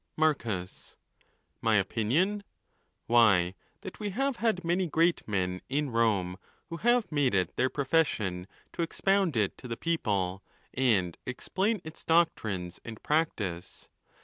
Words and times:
Marcus.—My 0.17 1.75
opinion? 1.75 2.43
Why, 3.05 3.53
that 3.81 3.99
we 3.99 4.09
have 4.09 4.37
had 4.37 4.63
many 4.63 4.87
great 4.87 5.21
men 5.27 5.61
in 5.69 5.91
Rome, 5.91 6.37
who 6.71 6.77
have 6.77 7.11
made 7.11 7.35
it 7.35 7.55
their 7.55 7.69
profession 7.69 8.47
to 8.73 8.81
expound 8.81 9.37
it 9.37 9.59
to 9.59 9.67
the 9.67 9.77
people, 9.77 10.41
and 10.73 11.15
explain 11.27 11.81
its 11.83 12.03
doctrines 12.03 12.79
and 12.83 13.03
practice. 13.03 13.89